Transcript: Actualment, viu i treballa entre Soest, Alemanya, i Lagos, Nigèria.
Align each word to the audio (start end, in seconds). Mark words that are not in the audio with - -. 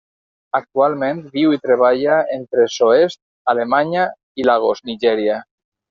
Actualment, 0.59 1.19
viu 1.35 1.53
i 1.57 1.59
treballa 1.67 2.15
entre 2.39 2.65
Soest, 2.79 3.21
Alemanya, 3.55 4.07
i 4.43 4.49
Lagos, 4.53 4.83
Nigèria. 4.93 5.39